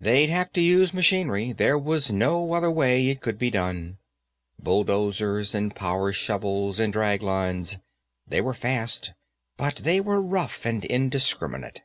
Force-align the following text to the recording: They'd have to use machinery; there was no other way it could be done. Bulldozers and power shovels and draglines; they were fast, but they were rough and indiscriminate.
They'd 0.00 0.30
have 0.30 0.50
to 0.54 0.62
use 0.62 0.94
machinery; 0.94 1.52
there 1.52 1.76
was 1.76 2.10
no 2.10 2.54
other 2.54 2.70
way 2.70 3.06
it 3.10 3.20
could 3.20 3.38
be 3.38 3.50
done. 3.50 3.98
Bulldozers 4.58 5.54
and 5.54 5.74
power 5.76 6.10
shovels 6.10 6.80
and 6.80 6.90
draglines; 6.90 7.76
they 8.26 8.40
were 8.40 8.54
fast, 8.54 9.12
but 9.58 9.76
they 9.84 10.00
were 10.00 10.22
rough 10.22 10.64
and 10.64 10.86
indiscriminate. 10.86 11.82